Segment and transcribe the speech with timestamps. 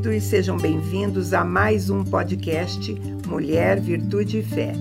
[0.00, 2.94] queridos, sejam bem-vindos a mais um podcast
[3.28, 4.72] Mulher, Virtude e Fé.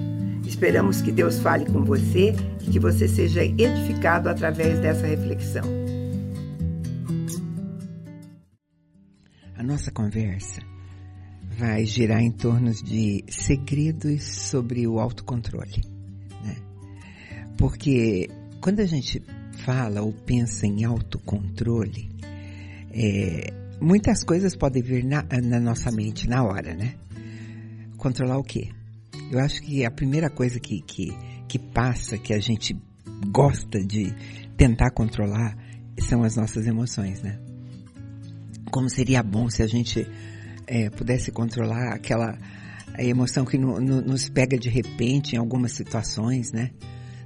[0.46, 5.64] Esperamos que Deus fale com você e que você seja edificado através dessa reflexão.
[9.58, 10.62] A nossa conversa
[11.58, 15.84] vai girar em torno de segredos sobre o autocontrole.
[16.44, 16.56] Né?
[17.58, 18.30] Porque
[18.62, 19.22] quando a gente
[19.66, 22.10] fala ou pensa em autocontrole,
[22.92, 26.96] é, muitas coisas podem vir na, na nossa mente na hora, né?
[27.98, 28.70] Controlar o quê?
[29.32, 31.16] Eu acho que a primeira coisa que, que,
[31.48, 32.76] que passa, que a gente
[33.32, 34.14] gosta de
[34.58, 35.58] tentar controlar,
[36.00, 37.40] são as nossas emoções, né?
[38.72, 40.08] Como seria bom se a gente
[40.68, 42.38] é, pudesse controlar aquela
[42.98, 46.72] emoção que no, no, nos pega de repente em algumas situações, né?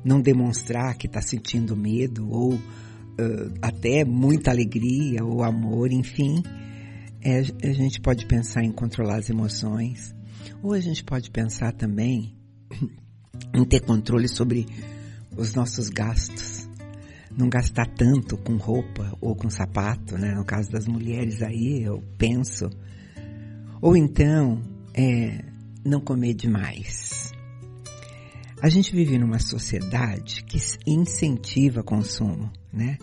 [0.04, 2.60] Não demonstrar que está sentindo medo ou
[3.62, 6.44] até muita alegria ou amor, enfim.
[7.22, 10.14] É, a gente pode pensar em controlar as emoções,
[10.62, 12.36] ou a gente pode pensar também
[13.54, 14.66] em ter controle sobre
[15.36, 16.68] os nossos gastos.
[17.36, 20.36] Não gastar tanto com roupa ou com sapato, né?
[20.36, 22.70] No caso das mulheres aí, eu penso
[23.84, 24.62] ou então,
[24.94, 25.44] é,
[25.84, 27.33] não comer demais.
[28.64, 32.98] A gente vive numa sociedade que incentiva consumo, né?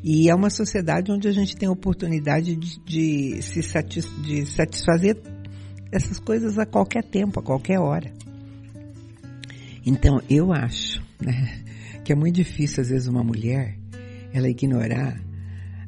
[0.00, 4.46] E é uma sociedade onde a gente tem a oportunidade de, de se satis, de
[4.46, 5.20] satisfazer
[5.90, 8.12] essas coisas a qualquer tempo, a qualquer hora.
[9.84, 11.64] Então, eu acho né,
[12.04, 13.76] que é muito difícil, às vezes, uma mulher
[14.32, 15.20] ela ignorar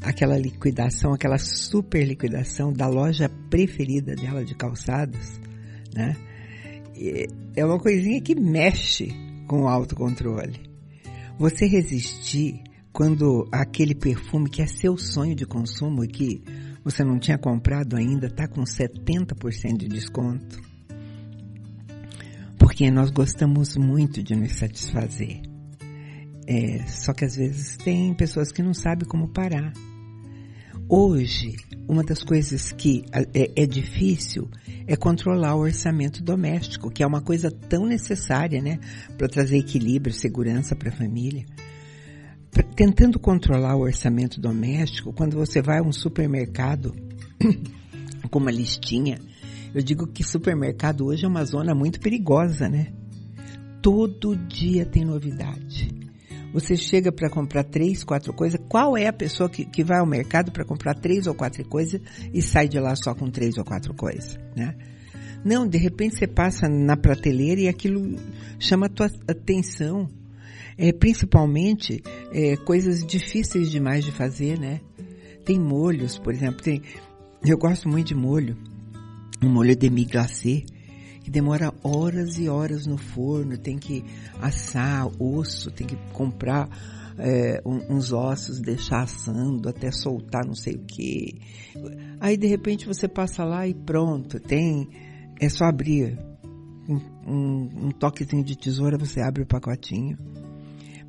[0.03, 5.39] aquela liquidação, aquela super liquidação da loja preferida dela de calçados,
[5.95, 6.17] né?
[7.57, 9.13] É uma coisinha que mexe
[9.47, 10.61] com o autocontrole.
[11.39, 12.63] Você resistir
[12.93, 16.43] quando aquele perfume que é seu sonho de consumo e que
[16.85, 20.63] você não tinha comprado ainda está com 70% de desconto.
[22.59, 25.43] Porque nós gostamos muito de nos satisfazer.
[26.47, 29.73] É, só que às vezes tem pessoas que não sabem como parar.
[30.89, 31.57] Hoje,
[31.89, 34.51] uma das coisas que é, é, difícil
[34.87, 38.79] é controlar o orçamento doméstico, que é uma coisa tão necessária, né,
[39.17, 41.47] para trazer equilíbrio, segurança para a família.
[42.77, 46.95] Tentando controlar o orçamento doméstico, quando você vai a um supermercado
[48.31, 49.19] com uma listinha,
[49.75, 52.93] eu digo que supermercado hoje é uma zona muito perigosa, né?
[53.81, 56.04] Todo dia tem novidade.
[56.55, 58.61] Você chega para comprar três, quatro coisas.
[58.69, 62.01] Qual é a pessoa que, que vai ao mercado para comprar três ou quatro coisas
[62.33, 64.77] e sai de lá só com três ou quatro coisas, né?
[65.45, 68.15] Não, de repente você passa na prateleira e aquilo
[68.61, 70.09] chama a tua atenção.
[70.79, 74.81] É, principalmente é, coisas difíceis demais de fazer, né?
[75.45, 76.83] Tem molhos, por exemplo, tem,
[77.45, 78.57] eu gosto muito de molho.
[79.43, 80.63] Um molho demi glacé
[81.25, 84.05] que demora horas e horas no forno, tem que
[84.43, 86.69] assar osso, tem que comprar
[87.19, 91.41] é, uns ossos, deixar assando até soltar não sei o que.
[92.21, 94.87] Aí de repente você passa lá e pronto, tem,
[95.41, 96.19] é só abrir
[96.87, 100.19] um, um, um toquezinho de tesoura, você abre o pacotinho,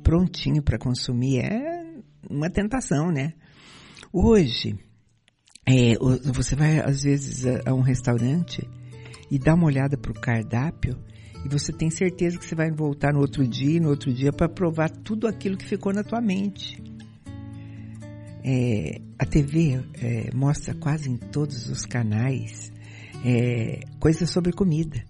[0.02, 1.40] prontinho para consumir.
[1.40, 1.84] É
[2.30, 3.34] uma tentação, né?
[4.10, 4.78] Hoje,
[5.66, 5.92] é,
[6.32, 8.66] você vai às vezes a, a um restaurante
[9.30, 10.96] e dá uma olhada para o cardápio
[11.44, 14.48] e você tem certeza que você vai voltar no outro dia, no outro dia para
[14.48, 16.82] provar tudo aquilo que ficou na tua mente.
[18.42, 22.72] É, a TV é, mostra quase em todos os canais
[23.24, 25.02] é, coisas sobre comida,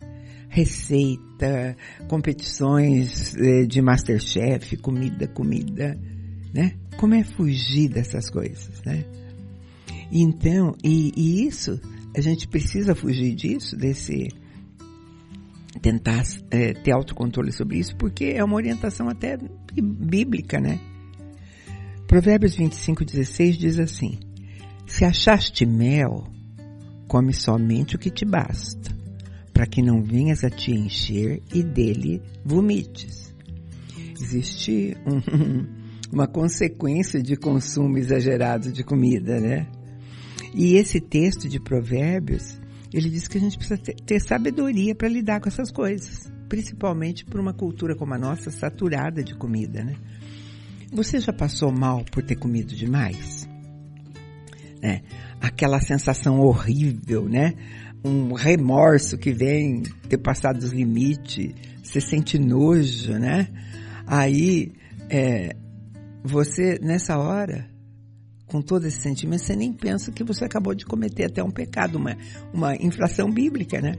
[0.49, 1.77] receita,
[2.09, 5.99] competições é, de Masterchef, comida, comida,
[6.53, 6.75] né?
[6.99, 9.05] Como é fugir dessas coisas, né?
[10.13, 11.81] Então, e, e isso
[12.17, 14.29] a gente precisa fugir disso, desse
[15.83, 19.37] tentar é, ter autocontrole sobre isso, porque é uma orientação até
[19.75, 20.81] bíblica, né?
[22.07, 24.19] Provérbios 25, 16 diz assim:
[24.87, 26.25] Se achaste mel,
[27.07, 28.91] come somente o que te basta,
[29.53, 33.35] para que não venhas a te encher e dele vomites.
[34.19, 35.67] Existe um,
[36.11, 39.67] uma consequência de consumo exagerado de comida, né?
[40.57, 42.59] E esse texto de Provérbios,
[42.91, 47.39] ele diz que a gente precisa ter, sabedoria para lidar com essas coisas, principalmente por
[47.39, 49.97] uma cultura como a nossa, saturada de comida, né?
[50.91, 53.47] Você já passou mal por ter comido demais?
[54.81, 55.03] É,
[55.43, 57.53] aquela sensação horrível, né?
[58.03, 61.53] Um remorso que vem ter passado dos limites,
[61.83, 63.49] você sente nojo, né?
[64.07, 64.73] Aí,
[65.11, 65.55] é,
[66.25, 67.69] você, nessa hora,
[68.47, 71.99] com todo esse sentimento, você nem pensa que você acabou de cometer até um pecado,
[71.99, 72.17] uma,
[72.53, 73.95] uma infração bíblica, né?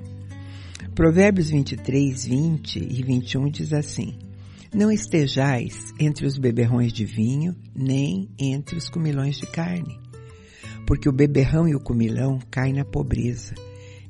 [0.96, 4.18] Provérbios 23, 20 e 21 diz assim:
[4.74, 10.00] Não estejais entre os beberrões de vinho, nem entre os comilões de carne,
[10.88, 13.54] porque o beberrão e o comilão caem na pobreza,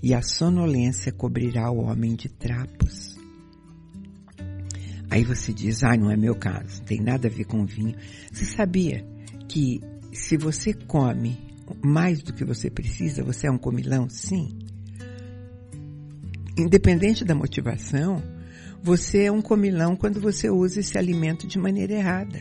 [0.02, 3.18] e a sonolência cobrirá o homem de trapos.
[5.10, 7.96] Aí você diz, ah, não é meu caso, não tem nada a ver com vinho.
[8.32, 9.06] Você sabia
[9.48, 9.82] que
[10.18, 11.38] se você come
[11.82, 14.10] mais do que você precisa, você é um comilão?
[14.10, 14.58] Sim.
[16.58, 18.22] Independente da motivação,
[18.82, 22.40] você é um comilão quando você usa esse alimento de maneira errada.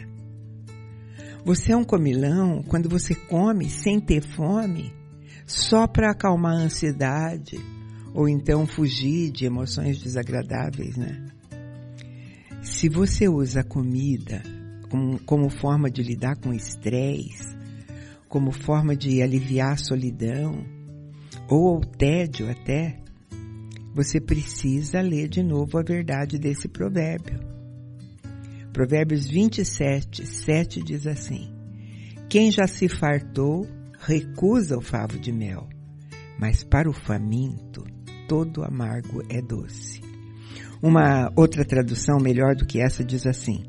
[1.45, 4.93] Você é um comilão quando você come sem ter fome,
[5.47, 7.57] só para acalmar a ansiedade
[8.15, 11.27] ou então fugir de emoções desagradáveis, né?
[12.63, 14.43] Se você usa a comida
[14.91, 17.56] como, como forma de lidar com estresse,
[18.29, 20.65] como forma de aliviar a solidão
[21.49, 22.99] ou o tédio até,
[23.95, 27.41] você precisa ler de novo a verdade desse provérbio.
[28.73, 31.51] Provérbios 27, 7 diz assim:
[32.29, 33.67] Quem já se fartou
[33.99, 35.67] recusa o favo de mel,
[36.39, 37.85] mas para o faminto
[38.29, 40.03] todo amargo é doce.
[40.83, 43.65] Uma outra tradução melhor do que essa diz assim: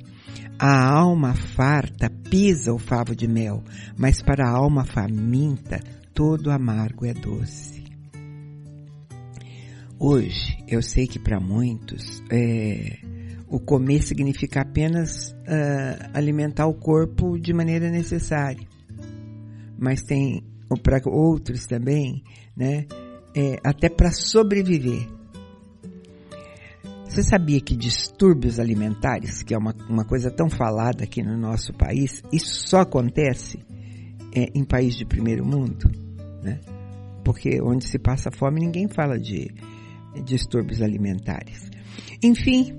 [0.59, 3.63] A alma farta pisa o favo de mel,
[3.95, 5.79] mas para a alma faminta
[6.15, 7.83] todo amargo é doce.
[9.99, 12.97] Hoje, eu sei que para muitos é,
[13.47, 18.67] o comer significa apenas uh, alimentar o corpo de maneira necessária.
[19.77, 20.43] Mas tem
[20.81, 22.23] para outros também,
[22.55, 22.87] né?
[23.35, 25.16] É, até para sobreviver.
[27.17, 31.73] Você sabia que distúrbios alimentares, que é uma, uma coisa tão falada aqui no nosso
[31.73, 33.57] país, isso só acontece
[34.35, 35.89] é, em país de primeiro mundo,
[36.43, 36.59] né?
[37.25, 39.51] Porque onde se passa fome ninguém fala de
[40.23, 41.71] distúrbios alimentares.
[42.21, 42.75] Enfim,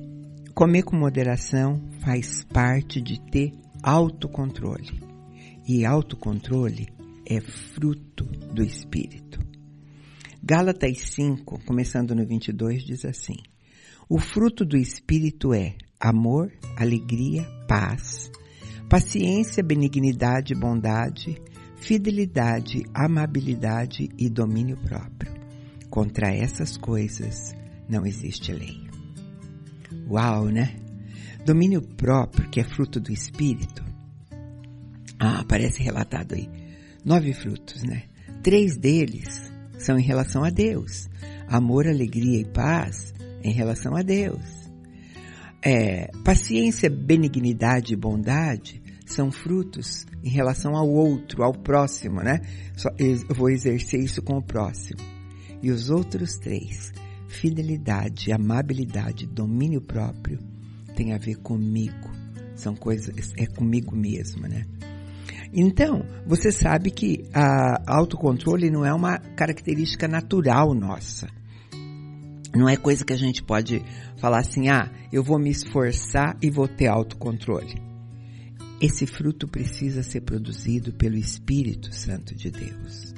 [0.55, 3.53] comer com moderação faz parte de ter
[3.83, 5.03] autocontrole.
[5.67, 6.87] E autocontrole
[7.29, 8.25] é fruto
[8.55, 9.41] do Espírito.
[10.41, 13.35] Gálatas 5, começando no 22, diz assim:
[14.11, 18.31] O fruto do Espírito é amor, alegria, paz,
[18.89, 21.39] paciência, benignidade, bondade,
[21.77, 25.31] fidelidade, amabilidade e domínio próprio.
[25.91, 27.55] Contra essas coisas
[27.87, 28.81] não existe lei.
[30.09, 30.75] Uau, né?
[31.45, 33.85] Domínio próprio, que é fruto do espírito.
[35.19, 36.49] Ah, aparece relatado aí.
[37.05, 38.05] Nove frutos, né?
[38.43, 41.11] Três deles são em relação a Deus.
[41.47, 44.69] Amor, alegria e paz em relação a Deus.
[45.63, 52.41] É, paciência, benignidade e bondade são frutos em relação ao outro, ao próximo, né?
[52.77, 55.01] Só, eu vou exercer isso com o próximo.
[55.63, 56.93] E os outros três,
[57.27, 60.39] fidelidade, amabilidade, domínio próprio,
[60.95, 62.11] tem a ver comigo.
[62.55, 64.65] São coisas, é comigo mesmo, né?
[65.53, 71.29] Então, você sabe que a autocontrole não é uma característica natural nossa.
[72.59, 73.85] Não é coisa que a gente pode
[74.17, 77.81] falar assim, ah, eu vou me esforçar e vou ter autocontrole.
[78.81, 83.15] Esse fruto precisa ser produzido pelo Espírito Santo de Deus.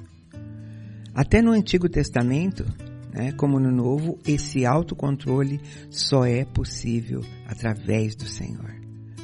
[1.14, 2.66] Até no Antigo Testamento,
[3.14, 8.74] né, como no Novo, esse autocontrole só é possível através do Senhor,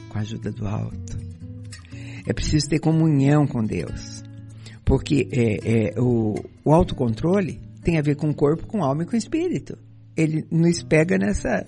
[0.09, 1.19] com a ajuda do alto.
[2.27, 4.23] É preciso ter comunhão com Deus,
[4.83, 9.03] porque é, é, o, o autocontrole tem a ver com o corpo, com a alma
[9.03, 9.77] e com o espírito.
[10.17, 11.65] Ele nos pega nessa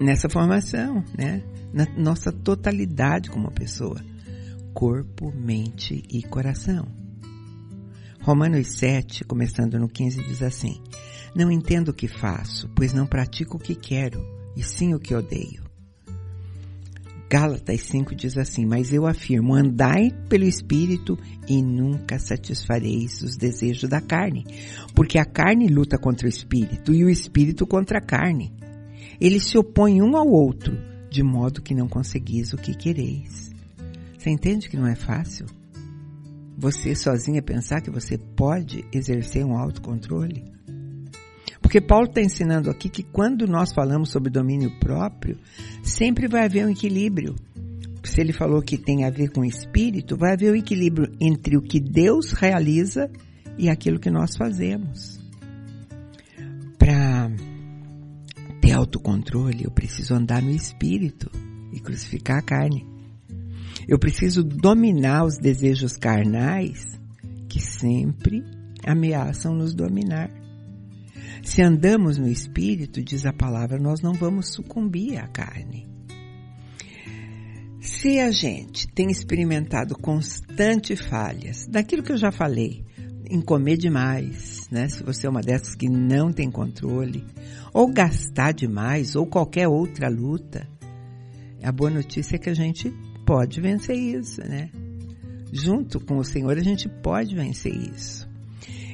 [0.00, 1.42] nessa formação, né?
[1.72, 4.02] Na nossa totalidade como pessoa,
[4.74, 6.86] corpo, mente e coração.
[8.20, 10.80] Romanos 7, começando no 15, diz assim:
[11.34, 14.20] Não entendo o que faço, pois não pratico o que quero,
[14.56, 15.69] e sim o que odeio.
[17.30, 21.16] Gálatas 5 diz assim: Mas eu afirmo, andai pelo Espírito
[21.48, 24.44] e nunca satisfareis os desejos da carne,
[24.96, 28.52] porque a carne luta contra o Espírito e o Espírito contra a carne.
[29.20, 30.76] Eles se opõem um ao outro,
[31.08, 33.48] de modo que não conseguis o que quereis.
[34.18, 35.46] Você entende que não é fácil?
[36.60, 40.44] você sozinha pensar que você pode exercer um autocontrole?
[41.70, 45.38] Porque Paulo está ensinando aqui que quando nós falamos sobre domínio próprio,
[45.84, 47.36] sempre vai haver um equilíbrio.
[48.02, 51.56] Se ele falou que tem a ver com o espírito, vai haver um equilíbrio entre
[51.56, 53.08] o que Deus realiza
[53.56, 55.20] e aquilo que nós fazemos.
[56.76, 57.30] Para
[58.60, 61.30] ter autocontrole, eu preciso andar no espírito
[61.72, 62.84] e crucificar a carne.
[63.86, 66.98] Eu preciso dominar os desejos carnais
[67.48, 68.42] que sempre
[68.84, 70.39] ameaçam nos dominar.
[71.42, 75.88] Se andamos no espírito, diz a palavra, nós não vamos sucumbir à carne.
[77.80, 82.84] Se a gente tem experimentado constantes falhas, daquilo que eu já falei,
[83.30, 84.88] em comer demais, né?
[84.88, 87.24] Se você é uma dessas que não tem controle,
[87.72, 90.68] ou gastar demais, ou qualquer outra luta,
[91.62, 92.92] a boa notícia é que a gente
[93.24, 94.70] pode vencer isso, né?
[95.52, 98.28] Junto com o Senhor a gente pode vencer isso.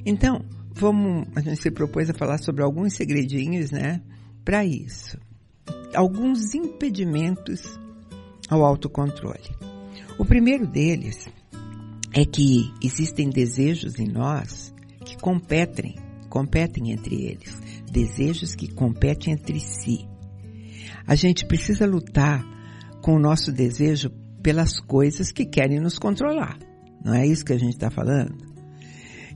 [0.04, 0.44] Então,
[0.76, 4.02] vamos, a gente se propôs a falar sobre alguns segredinhos, né?
[4.45, 5.18] Para isso.
[5.95, 7.78] Alguns impedimentos
[8.49, 9.56] ao autocontrole.
[10.18, 11.28] O primeiro deles
[12.12, 15.97] é que existem desejos em nós que competem,
[16.28, 20.06] competem entre eles, desejos que competem entre si.
[21.06, 22.45] A gente precisa lutar
[23.00, 24.11] com o nosso desejo
[24.42, 26.59] pelas coisas que querem nos controlar.
[27.04, 28.37] Não é isso que a gente está falando?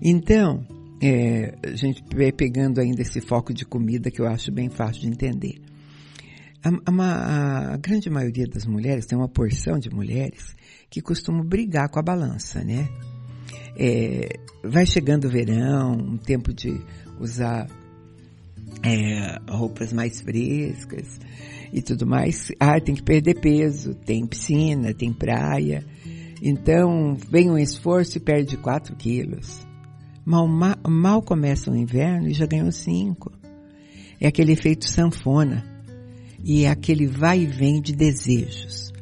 [0.03, 0.65] Então,
[1.01, 5.03] é, a gente vai pegando ainda esse foco de comida que eu acho bem fácil
[5.03, 5.63] de entender.
[6.63, 10.55] A, a, a, grande maioria das mulheres, tem uma porção de mulheres
[10.91, 12.87] que costumam brigar com a balança, né?
[13.79, 14.29] É,
[14.63, 16.79] vai chegando o verão, um tempo de
[17.19, 17.67] usar
[18.83, 21.19] é, roupas mais frescas
[21.73, 22.53] e tudo mais.
[22.61, 25.83] Ah, tem que perder peso, tem piscina, tem praia.
[26.43, 29.70] Então, vem um esforço e perde 4 quilos.
[30.31, 33.33] Mal, mal, mal começa o inverno e já ganhou 5.
[34.21, 35.65] É aquele efeito sanfona
[36.45, 38.93] e é aquele vai e vem de desejos.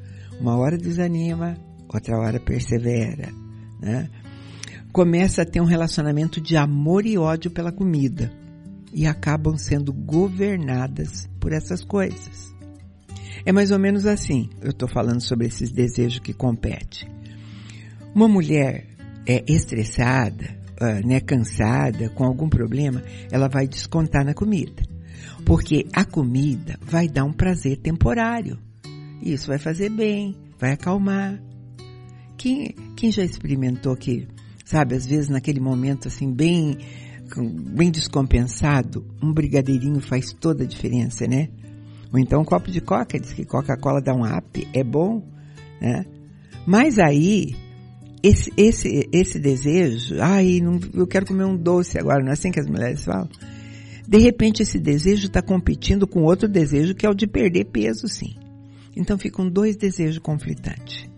[0.40, 1.54] Uma hora desanima,
[1.86, 3.28] outra hora persevera,
[3.78, 4.08] né?
[4.90, 8.32] Começa a ter um relacionamento de amor e ódio pela comida
[8.90, 12.54] e acabam sendo governadas por essas coisas.
[13.44, 17.06] É mais ou menos assim, eu estou falando sobre esses desejos que competem.
[18.14, 18.86] Uma mulher
[19.26, 24.82] é estressada, uh, né, cansada, com algum problema, ela vai descontar na comida.
[25.44, 28.58] Porque a comida vai dar um prazer temporário.
[29.22, 31.40] Isso vai fazer bem, vai acalmar.
[32.36, 34.28] Quem, quem já experimentou que,
[34.64, 36.78] sabe, às vezes naquele momento assim, bem,
[37.74, 41.48] bem descompensado, um brigadeirinho faz toda a diferença, né?
[42.12, 45.22] Ou então um copo de coca, diz que Coca-Cola dá um up, é bom,
[45.80, 46.04] né?
[46.66, 47.56] Mas aí,
[48.22, 52.50] esse, esse, esse desejo, ai, não, eu quero comer um doce agora, não é assim
[52.50, 53.28] que as mulheres falam?
[54.06, 58.08] De repente esse desejo está competindo com outro desejo que é o de perder peso,
[58.08, 58.34] sim.
[58.96, 61.08] Então ficam dois desejos conflitantes.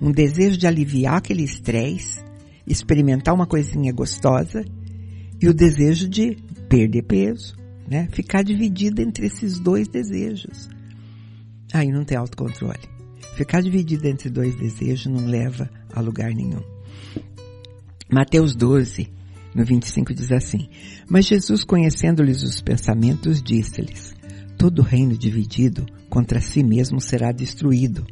[0.00, 2.20] Um desejo de aliviar aquele estresse,
[2.66, 4.64] experimentar uma coisinha gostosa,
[5.40, 6.36] e o desejo de
[6.68, 7.56] perder peso,
[7.88, 8.08] né?
[8.10, 10.68] Ficar dividida entre esses dois desejos.
[11.72, 12.97] Aí não tem autocontrole.
[13.38, 16.60] Ficar dividida entre dois desejos não leva a lugar nenhum.
[18.10, 19.12] Mateus 12,
[19.54, 20.68] no 25 diz assim:
[21.08, 24.12] Mas Jesus, conhecendo-lhes os pensamentos, disse-lhes:
[24.58, 28.04] Todo reino dividido contra si mesmo será destruído.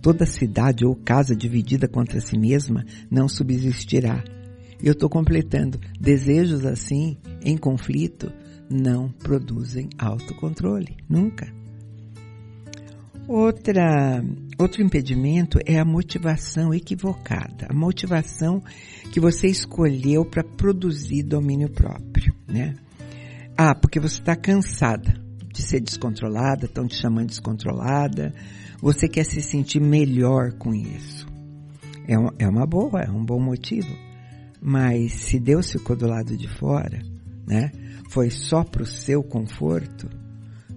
[0.00, 4.22] Toda cidade ou casa dividida contra si mesma não subsistirá.
[4.80, 5.80] Eu estou completando.
[6.00, 8.30] Desejos assim, em conflito,
[8.70, 10.96] não produzem autocontrole.
[11.08, 11.63] Nunca.
[13.26, 14.22] Outra,
[14.58, 17.66] outro impedimento é a motivação equivocada.
[17.70, 18.62] A motivação
[19.12, 22.74] que você escolheu para produzir domínio próprio, né?
[23.56, 25.14] Ah, porque você está cansada
[25.50, 28.34] de ser descontrolada, estão te chamando de descontrolada,
[28.80, 31.26] você quer se sentir melhor com isso.
[32.06, 33.96] É, uma, é uma boa, é um bom motivo.
[34.60, 37.00] Mas se Deus ficou do lado de fora,
[37.46, 37.70] né?
[38.10, 40.10] Foi só para o seu conforto,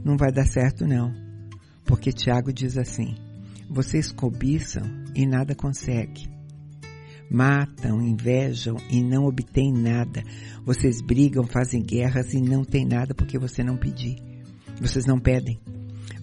[0.04, 1.27] não vai dar certo não.
[1.88, 3.16] Porque Tiago diz assim,
[3.70, 4.84] vocês cobiçam
[5.16, 6.38] e nada conseguem
[7.30, 10.24] matam, invejam e não obtêm nada.
[10.64, 14.16] Vocês brigam, fazem guerras e não têm nada porque você não pediu.
[14.80, 15.60] Vocês não pedem.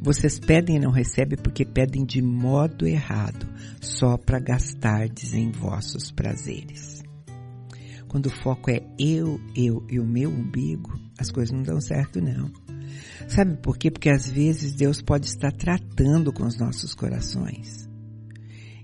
[0.01, 3.47] Vocês pedem e não recebem porque pedem de modo errado,
[3.81, 7.03] só para gastardes em vossos prazeres.
[8.09, 12.21] Quando o foco é eu, eu e o meu umbigo, as coisas não dão certo
[12.21, 12.64] não.
[13.29, 13.91] Sabe por quê?
[13.91, 17.89] Porque às vezes Deus pode estar tratando com os nossos corações.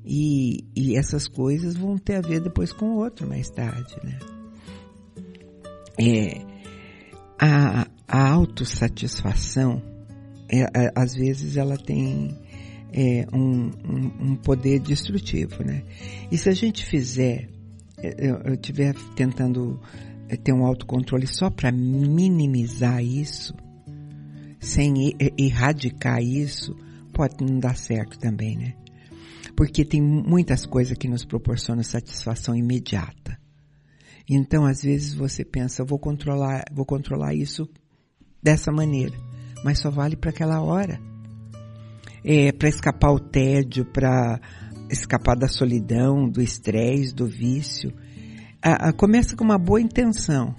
[0.05, 4.19] E, e essas coisas vão ter a ver depois com o outro mais tarde, né?
[5.99, 6.41] É,
[7.39, 9.83] a, a autossatisfação,
[10.49, 12.37] é, é, às vezes ela tem
[12.93, 15.83] é, um, um, um, poder destrutivo, né?
[16.31, 17.49] E se a gente fizer,
[17.99, 19.81] é, eu estiver tentando
[20.29, 23.55] é, ter um autocontrole só para minimizar isso,
[24.61, 26.77] sem erradicar isso,
[27.13, 28.75] pode não dar certo também, né?
[29.57, 33.39] Porque tem muitas coisas que nos proporcionam satisfação imediata.
[34.29, 37.69] Então, às vezes você pensa, vou controlar, vou controlar isso
[38.43, 39.17] dessa maneira,
[39.65, 41.01] mas só vale para aquela hora.
[42.23, 44.41] É para escapar o tédio, para
[44.91, 47.93] escapar da solidão, do estresse, do vício.
[48.63, 50.55] A, a, começa com uma boa intenção,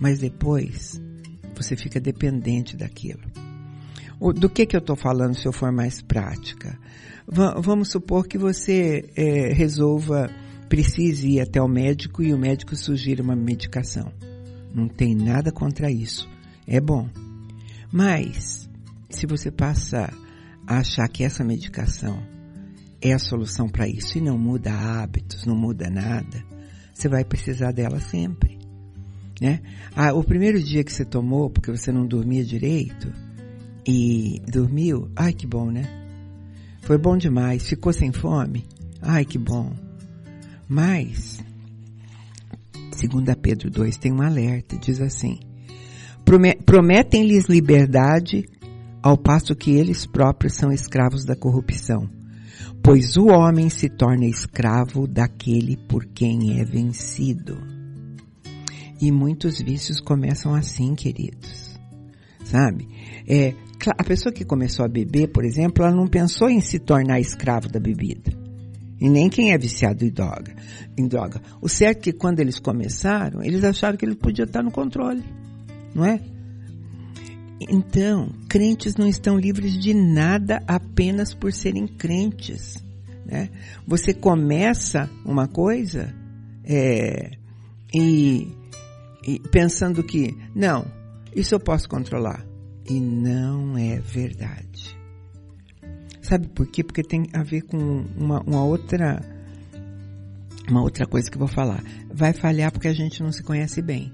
[0.00, 1.00] mas depois
[1.62, 3.22] você fica dependente daquilo.
[4.20, 6.78] O, do que que eu estou falando se eu for mais prática?
[7.26, 10.30] V vamos supor que você é, resolva,
[10.68, 14.12] precise ir até o médico e o médico sugira uma medicação.
[14.74, 16.28] Não tem nada contra isso.
[16.66, 17.08] É bom.
[17.92, 18.68] Mas,
[19.08, 20.12] se você passa
[20.66, 22.20] a achar que essa medicação
[23.00, 26.42] é a solução para isso e não muda hábitos, não muda nada,
[26.92, 28.63] você vai precisar dela sempre.
[29.40, 29.60] Né?
[29.94, 33.12] Ah, o primeiro dia que você tomou, porque você não dormia direito,
[33.86, 35.84] e dormiu, ai que bom, né?
[36.82, 37.66] Foi bom demais.
[37.66, 38.64] Ficou sem fome?
[39.00, 39.72] Ai que bom.
[40.68, 41.42] Mas,
[42.96, 45.38] segundo Pedro 2, tem um alerta, diz assim,
[46.64, 48.48] prometem-lhes liberdade
[49.02, 52.08] ao passo que eles próprios são escravos da corrupção.
[52.82, 57.73] Pois o homem se torna escravo daquele por quem é vencido.
[59.00, 61.78] E muitos vícios começam assim, queridos.
[62.44, 62.88] Sabe?
[63.26, 63.54] É,
[63.98, 67.68] a pessoa que começou a beber, por exemplo, ela não pensou em se tornar escravo
[67.68, 68.32] da bebida.
[69.00, 70.54] E nem quem é viciado em droga.
[70.96, 71.40] Em droga.
[71.60, 75.24] O certo é que quando eles começaram, eles acharam que ele podia estar no controle.
[75.94, 76.20] Não é?
[77.60, 82.82] Então, crentes não estão livres de nada apenas por serem crentes.
[83.26, 83.48] Né?
[83.86, 86.14] Você começa uma coisa
[86.64, 87.32] é,
[87.94, 88.48] e,
[89.50, 90.84] pensando que, não,
[91.34, 92.44] isso eu posso controlar.
[92.88, 94.96] E não é verdade.
[96.20, 96.84] Sabe por quê?
[96.84, 97.78] Porque tem a ver com
[98.16, 99.20] uma, uma outra
[100.68, 101.82] uma outra coisa que eu vou falar.
[102.12, 104.12] Vai falhar porque a gente não se conhece bem.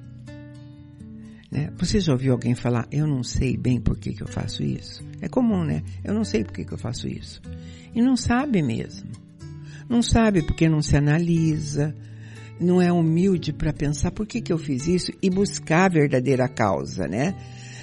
[1.50, 1.72] Né?
[1.78, 5.04] Você já ouviu alguém falar, eu não sei bem por que, que eu faço isso?
[5.20, 5.82] É comum, né?
[6.04, 7.40] Eu não sei por que, que eu faço isso.
[7.94, 9.10] E não sabe mesmo.
[9.88, 11.94] Não sabe porque não se analisa,
[12.60, 16.48] não é humilde para pensar por que, que eu fiz isso e buscar a verdadeira
[16.48, 17.34] causa, né?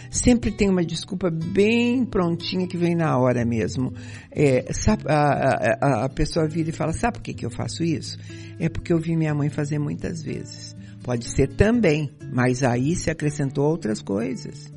[0.09, 3.93] sempre tem uma desculpa bem prontinha que vem na hora mesmo.
[4.31, 7.83] É, sabe, a, a, a, pessoa vira e fala, sabe por que, que eu faço
[7.83, 8.17] isso?
[8.59, 10.75] É porque eu vi minha mãe fazer muitas vezes.
[11.03, 14.71] Pode ser também, mas aí se acrescentou outras coisas.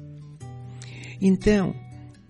[1.20, 1.74] Então,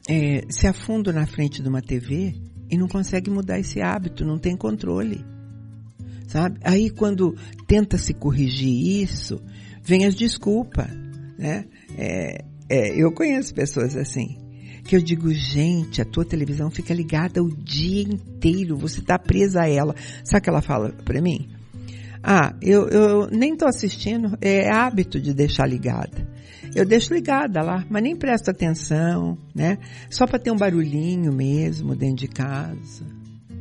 [0.09, 2.35] é, se afunda na frente de uma TV
[2.71, 5.25] e não consegue mudar esse hábito, não tem controle.
[6.31, 6.61] Sabe?
[6.63, 7.35] Aí quando
[7.67, 9.43] tenta se corrigir isso,
[9.83, 10.87] vem as desculpas,
[11.37, 11.65] né?
[11.99, 14.39] É, é, eu conheço pessoas assim.
[14.85, 19.63] Que eu digo, gente, a tua televisão fica ligada o dia inteiro, você tá presa
[19.63, 19.93] a ela.
[20.23, 21.49] Sabe o que ela fala para mim?
[22.23, 26.29] Ah, eu, eu nem tô assistindo, é hábito de deixar ligada.
[26.77, 29.79] Eu deixo ligada lá, mas nem presto atenção, né?
[30.09, 33.05] Só para ter um barulhinho mesmo dentro de casa.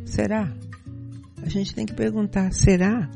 [0.06, 0.54] Será?
[1.44, 3.10] A gente tem que perguntar, será?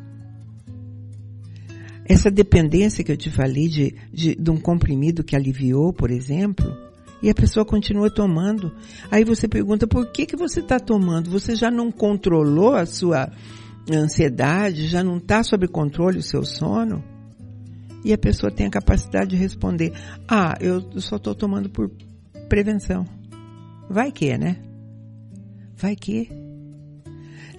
[2.06, 6.76] Essa dependência que eu te falei de, de, de um comprimido que aliviou, por exemplo,
[7.22, 8.72] e a pessoa continua tomando.
[9.10, 11.30] Aí você pergunta, por que, que você está tomando?
[11.32, 13.32] Você já não controlou a sua
[13.90, 14.88] ansiedade?
[14.88, 17.02] Já não está sob controle o seu sono?
[18.04, 19.94] E a pessoa tem a capacidade de responder,
[20.28, 21.90] ah, eu só estou tomando por
[22.50, 23.06] prevenção.
[23.90, 24.58] Vai que, né?
[25.78, 26.43] Vai que.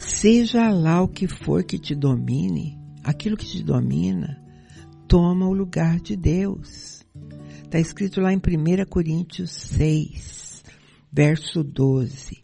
[0.07, 4.39] Seja lá o que for que te domine, aquilo que te domina
[5.09, 7.03] toma o lugar de Deus.
[7.63, 8.41] Está escrito lá em 1
[8.89, 10.63] Coríntios 6,
[11.11, 12.43] verso 12.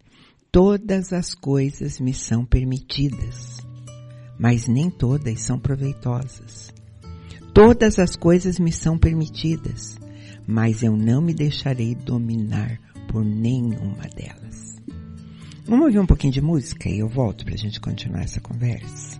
[0.51, 3.59] Todas as coisas me são permitidas,
[4.39, 6.73] mas nem todas são proveitosas.
[7.53, 9.97] Todas as coisas me são permitidas,
[10.47, 14.70] mas eu não me deixarei dominar por nenhuma delas.
[15.71, 19.20] Vamos ouvir um pouquinho de música e eu volto para a gente continuar essa conversa.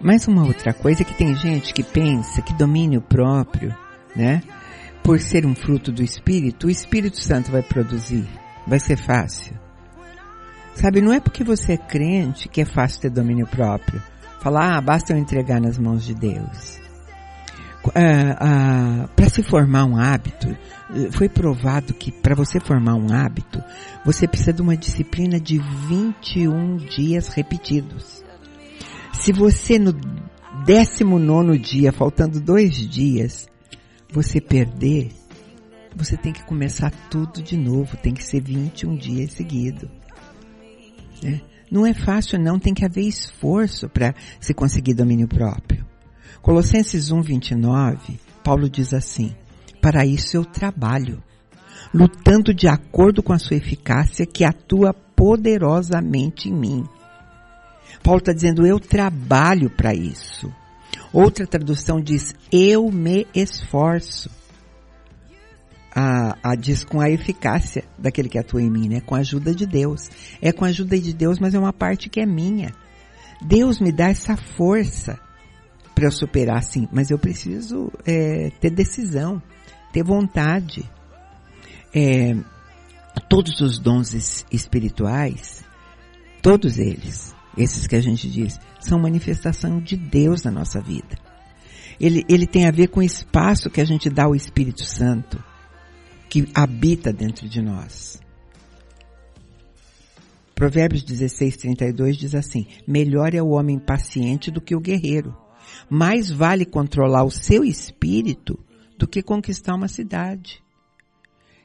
[0.00, 3.74] mais uma outra coisa é que tem gente que pensa que domínio próprio,
[4.16, 4.42] né?
[5.02, 8.26] Por ser um fruto do Espírito, o Espírito Santo vai produzir.
[8.66, 9.58] Vai ser fácil.
[10.74, 14.02] Sabe, não é porque você é crente que é fácil ter domínio próprio.
[14.40, 16.78] Falar, ah, basta eu entregar nas mãos de Deus.
[17.94, 23.12] Ah, ah, para se formar um hábito, eh, foi provado que para você formar um
[23.12, 23.62] hábito,
[24.04, 28.22] você precisa de uma disciplina de 21 dias repetidos.
[29.20, 29.94] Se você no
[30.64, 33.50] 19 dia, faltando dois dias,
[34.10, 35.10] você perder,
[35.94, 39.90] você tem que começar tudo de novo, tem que ser 21 dias seguidos.
[41.22, 41.42] Né?
[41.70, 45.84] Não é fácil não, tem que haver esforço para se conseguir domínio próprio.
[46.40, 49.34] Colossenses 1, 29, Paulo diz assim,
[49.82, 51.22] para isso eu trabalho,
[51.92, 56.84] lutando de acordo com a sua eficácia que atua poderosamente em mim.
[58.02, 60.52] Paulo está dizendo, eu trabalho para isso.
[61.12, 64.30] Outra tradução diz, eu me esforço
[65.94, 69.00] a, a, diz com a eficácia daquele que atua em mim, né?
[69.00, 70.08] Com a ajuda de Deus.
[70.40, 72.72] É com a ajuda de Deus, mas é uma parte que é minha.
[73.42, 75.18] Deus me dá essa força
[75.94, 79.42] para eu superar, sim, mas eu preciso é, ter decisão,
[79.92, 80.88] ter vontade.
[81.92, 82.36] É,
[83.28, 85.64] todos os dons espirituais,
[86.40, 91.18] todos eles, esses que a gente diz, são manifestação de Deus na nossa vida.
[91.98, 95.42] Ele, ele tem a ver com o espaço que a gente dá ao Espírito Santo
[96.28, 98.20] que habita dentro de nós.
[100.54, 105.36] Provérbios 16, 32 diz assim, melhor é o homem paciente do que o guerreiro.
[105.88, 108.58] Mais vale controlar o seu espírito
[108.96, 110.62] do que conquistar uma cidade.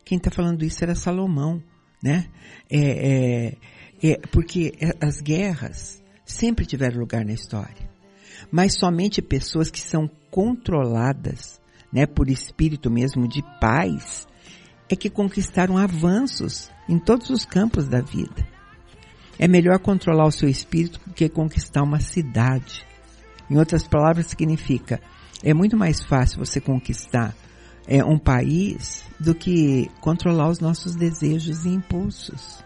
[0.04, 1.62] Quem está falando isso era Salomão,
[2.02, 2.28] né?
[2.70, 3.58] É, é,
[4.12, 7.90] é, porque as guerras sempre tiveram lugar na história.
[8.52, 14.28] Mas somente pessoas que são controladas, né, por espírito mesmo de paz,
[14.90, 18.48] é que conquistaram avanços em todos os campos da vida.
[19.40, 22.86] É melhor controlar o seu espírito do que conquistar uma cidade.
[23.50, 25.02] Em outras palavras, significa
[25.44, 27.36] é muito mais fácil você conquistar
[27.88, 32.64] é, um país do que controlar os nossos desejos e impulsos.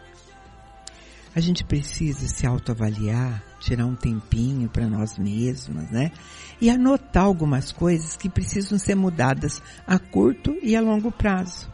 [1.35, 6.11] A gente precisa se autoavaliar, tirar um tempinho para nós mesmos, né?
[6.59, 11.71] E anotar algumas coisas que precisam ser mudadas a curto e a longo prazo.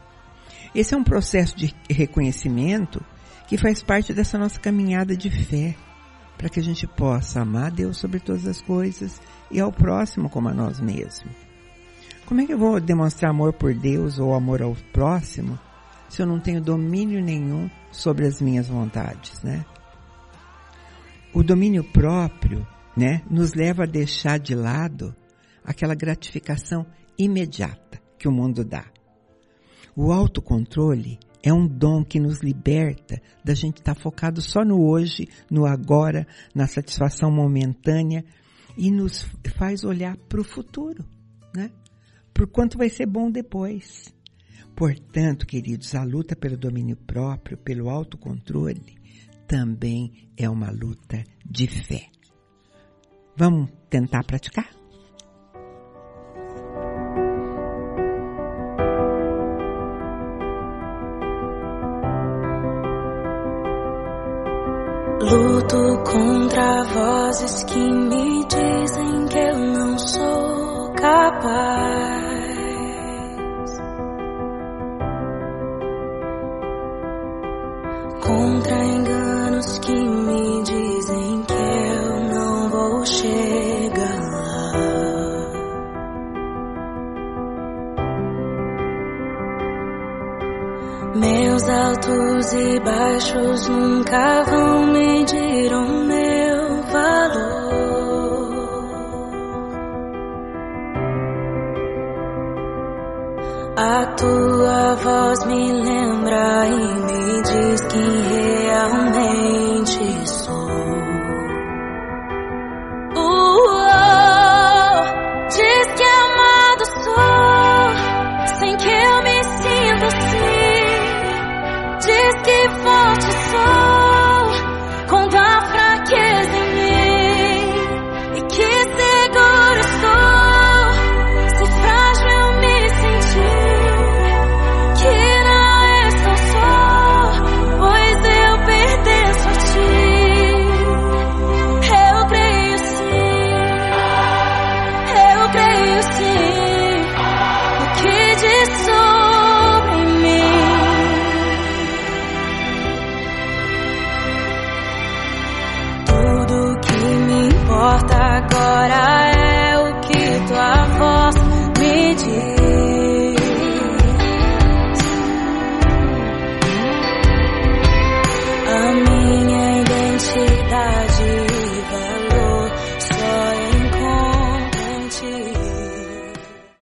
[0.74, 3.04] Esse é um processo de reconhecimento
[3.48, 5.76] que faz parte dessa nossa caminhada de fé,
[6.38, 10.50] para que a gente possa amar Deus sobre todas as coisas e ao próximo como
[10.50, 11.34] a nós mesmos.
[12.26, 15.58] Como é que eu vou demonstrar amor por Deus ou amor ao próximo
[16.10, 19.66] se eu não tenho domínio nenhum sobre as minhas vontades, né?
[21.34, 22.66] O domínio próprio,
[22.96, 25.14] né, nos leva a deixar de lado
[25.64, 26.86] aquela gratificação
[27.18, 28.86] imediata que o mundo dá.
[29.96, 34.82] O autocontrole é um dom que nos liberta da gente estar tá focado só no
[34.82, 38.24] hoje, no agora, na satisfação momentânea
[38.78, 41.06] e nos faz olhar para o futuro,
[41.54, 41.70] né?
[42.34, 44.15] Por quanto vai ser bom depois.
[44.76, 48.98] Portanto, queridos, a luta pelo domínio próprio, pelo autocontrole,
[49.48, 52.10] também é uma luta de fé.
[53.38, 54.70] Vamos tentar praticar?
[65.22, 72.35] Luto contra vozes que me dizem que eu não sou capaz.
[78.22, 84.72] Contra enganos que me dizem que eu não vou chegar lá.
[91.16, 97.66] Meus altos e baixos nunca vão medir o meu valor.
[103.78, 106.68] A tua voz me lembra
[107.96, 109.25] diz quem realmente